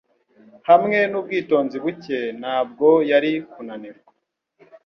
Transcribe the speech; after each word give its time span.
Hamwe 0.69 0.99
nubwitonzi 1.09 1.75
buke, 1.83 2.17
ntabwo 2.41 2.87
yari 3.11 3.31
kunanirwa. 3.51 4.11